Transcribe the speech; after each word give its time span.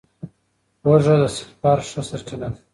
هوږه 0.83 1.15
د 1.21 1.23
سلفر 1.35 1.77
ښه 1.89 2.01
سرچینه 2.09 2.47
ده. 2.51 2.57